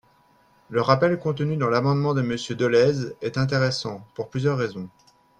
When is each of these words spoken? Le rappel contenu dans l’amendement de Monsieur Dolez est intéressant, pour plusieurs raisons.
Le 0.71 0.81
rappel 0.81 1.19
contenu 1.19 1.57
dans 1.57 1.69
l’amendement 1.69 2.15
de 2.15 2.23
Monsieur 2.23 2.55
Dolez 2.55 3.15
est 3.21 3.37
intéressant, 3.37 4.03
pour 4.15 4.29
plusieurs 4.31 4.57
raisons. 4.57 4.89